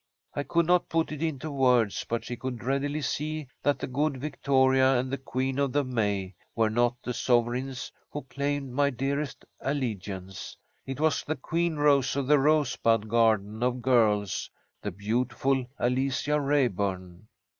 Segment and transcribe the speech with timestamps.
[0.33, 4.17] I could not put it into words, but she could readily see that the good
[4.17, 9.45] Victoria and the queen of the May were not the sovereigns who claimed my dearest
[9.59, 10.57] allegiance.
[10.87, 14.49] It was the 'Queen Rose of the rosebud garden of girls,'
[14.81, 17.27] the beautiful Alicia Raeburn.